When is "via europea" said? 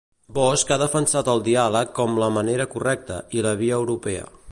3.61-4.25